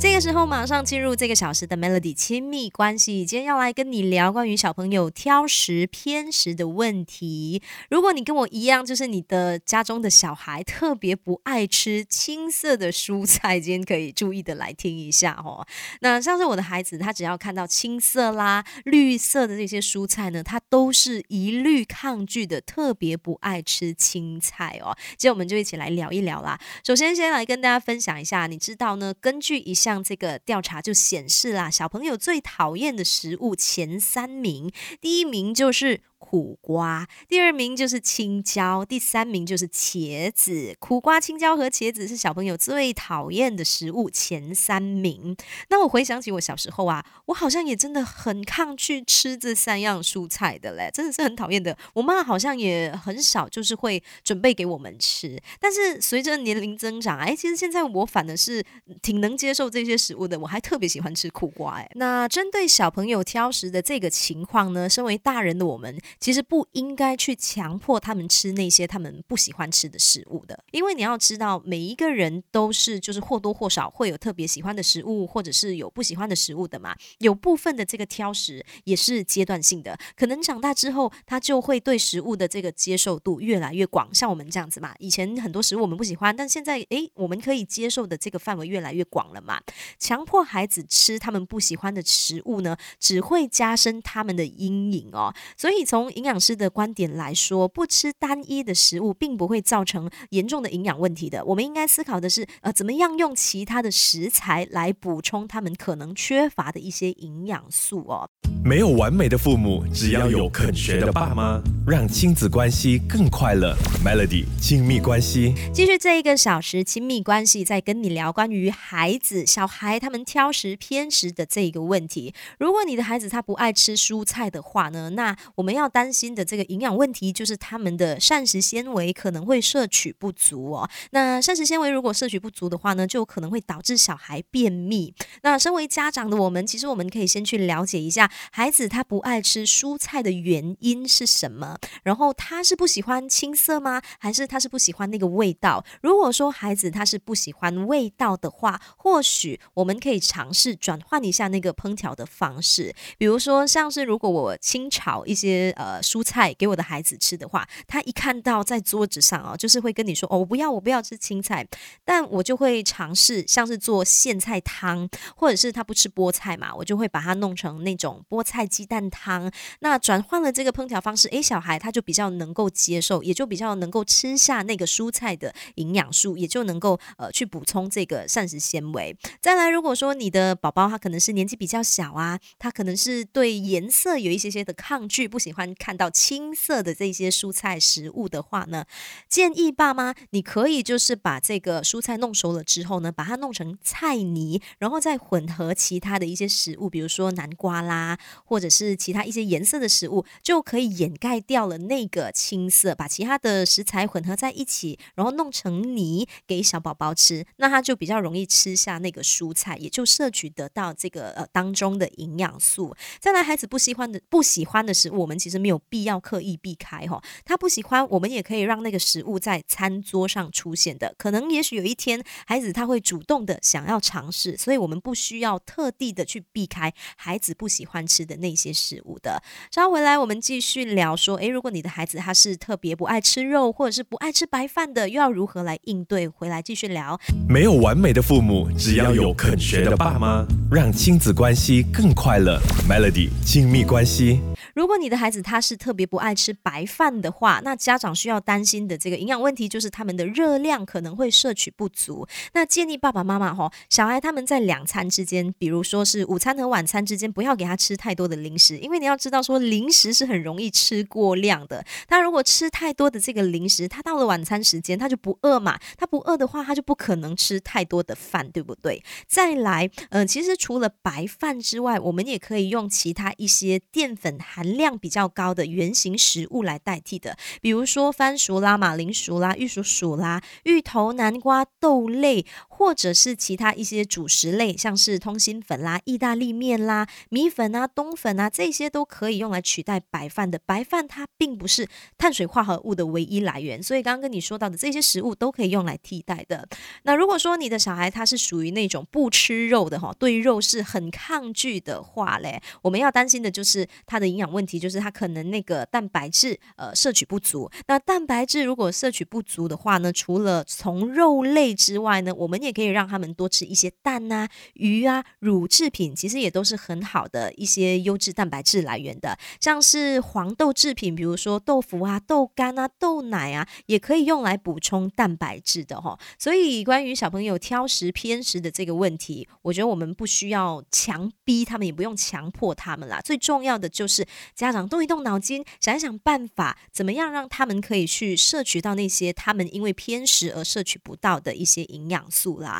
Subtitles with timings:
[0.00, 3.26] 这个时候，马上进入这个小时的 Melody 亲密关系。
[3.26, 7.60] 今天要来跟你聊关于小朋友挑食偏食的问题。
[7.90, 15.66] 如果你跟我一样，就是你的家中的小孩特别不爱吃青色的蔬菜，今天可以注意的来听一下哦。
[16.00, 24.96] 那像是我的孩子，他只要看到青色啦、绿色的这些蔬菜呢，他都是一律抗拒的，特别不爱吃青菜哦。
[25.16, 26.56] 今天我们就一起来聊一聊啦。
[26.86, 29.12] 首先，先来跟大家分享一下，你知道呢？
[29.20, 34.70] 根据一项像这个调查就显示啦，小朋友最讨厌的食物前三名，
[35.00, 36.02] 第一名就是。
[36.30, 40.76] 苦瓜，第二名就是青椒，第三名就是茄子。
[40.78, 45.34] 苦瓜、青椒和茄子是小朋友最讨厌的食物前三名。
[45.70, 51.74] 那我回想起我小时候啊，我好像也真的很抗拒吃这三样蔬菜的嘞，真的是很讨厌的。
[51.94, 55.40] 我妈好像也很少就是会准备给我们吃。
[55.58, 58.62] 但是随着年龄增长，哎，其实现在我反而是
[59.00, 60.38] 挺能接受这些食物的。
[60.38, 61.90] 我还特别喜欢吃苦瓜，哎。
[61.94, 65.98] 那针对小朋友挑食的这个情况呢，身为大人的我们。
[66.20, 76.96] 其实不应该去强迫他们吃那些他们不喜欢吃的食物的，因为你要知道，每一个人都是就是或多或少会有特别喜欢的食物，或者是有不喜欢的食物的嘛。
[77.18, 84.12] 有部分的这个挑食也是阶段性的，可能长大之后他就会对食物的这个接受度越来越广。
[84.14, 89.60] 像我们这样子嘛，以前很多食物我们不喜欢，但现在诶，我们可以接受的这个范围越来越广了嘛。
[89.98, 95.32] 强迫孩子吃他们不喜欢的食物呢，只会加深他们的阴影哦。
[95.56, 101.44] 所以从从营养师的观点来说，不吃单一的食物，并不会造成严重的营养问题的。
[101.44, 108.26] 我们应该思考的是，呃，怎么样用其他的食材来补充他们可能缺乏的一些营养素哦。
[108.64, 113.76] 没有完美的父母，只要有肯学的爸妈，让亲子关系更快乐。
[114.02, 122.32] Melody 亲密关系，继续这一个小时亲密关系，在跟你聊关于孩子、小孩他们挑食偏食的这一个问题。
[122.58, 125.86] 如果你的孩子他不爱吃蔬菜的话呢，那我们要。
[125.98, 130.88] 担心的这个营养问题，就是他们的膳食纤维可能会摄取不足哦。
[131.10, 135.12] 那膳食纤维如果摄取不足的话呢，就可能会导致小孩便秘。
[135.42, 141.76] 那身为家长的我们，其实我们可以先去了解一下孩子他不爱吃蔬菜的原因是什么。
[142.04, 144.00] 然后他是不喜欢青色吗？
[144.20, 145.84] 还是他是不喜欢那个味道？
[146.00, 152.94] 如果说孩子他是不喜欢味道的话，或许我们可以尝试转换一下那个烹调的方式。
[153.18, 155.74] 比如说，像是如果我清炒一些。
[155.78, 161.66] 呃，呃蔬菜给我的孩子吃的话，他一看到在桌子上哦，就是会跟你说哦，我不要，我不要吃青菜。
[162.04, 169.50] 但我就会尝试像是做苋菜汤，或者是他不吃菠菜嘛，我就会把它弄成那种菠菜鸡蛋汤。
[169.80, 179.16] 那转换了这个烹调方式，诶，小孩他就比较能够接受，也就比较能够吃下那个蔬菜的营养素，也就能够呃去补充这个膳食纤维。
[179.40, 185.74] 再来，如果说你的宝宝他可能是年纪比较小啊，他可能是对颜色有一些些的抗拒，不喜欢。
[185.78, 188.84] 看到青色的这些蔬菜食物的话呢，
[189.28, 212.96] 建议爸妈你可以就是把这个蔬菜弄熟了之后呢，把它弄成菜泥，然后再混合其他的一些食物，比如说南瓜啦，或者是其他一些颜色的食物，就可以掩盖掉了那个青色，把其他的食材混合在一起，然后弄成泥给小宝宝吃，那他就比较容易吃下那个蔬菜，也就摄取得到这个呃当中的营养素。
[213.20, 215.58] 再来，孩子不喜欢的不喜欢的食物，我们其实。
[215.58, 221.14] 没有必要刻意避开哈，他不喜欢，我们也可以让那个食物在餐桌上出现的。
[221.16, 229.42] 可能也许有一天，孩子他会主动的想要尝试，所以我们不需要特地的去避开孩子不喜欢吃的那些食物的。
[229.70, 236.26] 稍后回来，我们继续聊说，诶，如果你的孩子他是特别不爱吃肉，或者是不爱吃白饭的，又要如何来应对？
[236.26, 237.18] 回来继续聊。
[237.48, 242.60] 没有完美的父母，只要有肯学的爸妈，让亲子关系更快乐。
[242.88, 244.40] Melody 亲密关系。
[244.78, 252.28] 如果你的孩子他是特别不爱吃白饭的话，那家长需要担心的这个营养问题就是他们的热量可能会摄取不足。
[252.52, 261.84] 那建议爸爸妈妈哈，小孩他们在两餐之间，比如说是午餐和晚餐之间，不要给他吃太多的零食，因为你要知道说零食是很容易吃过量的。
[262.06, 269.02] 他如果吃太多的这个零食，他到了晚餐时间他就不饿嘛，他不饿的话，他就不可能吃太多的饭，对不对？
[269.26, 290.60] 再来，呃，其实除了白饭之外，我们也可以用其他一些淀粉含含量比较高的原型食物来代替的，比如说番薯啦、马铃薯啦、玉蜀黍啦、芋头、南瓜、豆类，或者是其他一些主食类，像是通心粉啦、意大利面啦、米粉啊、冬粉啊，这些都可以用来取代白饭的。
[290.66, 291.88] 白饭它并不是
[292.18, 296.68] 碳水化合物的唯一来源，所以刚刚跟你说到的这些食物都可以用来替代的。
[297.04, 307.70] 那如果说你的小孩他是属于那种不吃肉的哈，对肉是很抗拒的话嘞，我们要担心的就是他的营养问问题，就是他可能那个蛋白质呃摄取不足。
[307.86, 319.38] 那蛋白质如果摄取不足的话呢，除了从肉类之外呢，我们也可以让他们多吃一些蛋啊、鱼啊、乳制品，其实也都是很好的一些优质蛋白质来源的。
[319.60, 326.18] 像是黄豆制品，比如说豆腐啊、豆干啊、豆奶啊，也可以用来补充蛋白质的哈。
[326.36, 333.20] 所以关于小朋友挑食偏食的这个问题，我觉得我们不需要强逼他们，也不用强迫他们啦。
[333.20, 342.76] 最重要的就是家长动一动脑筋，想一想办法，怎么样让他们可以去摄取到那些他们因为偏食而摄取不到的一些营养素啦。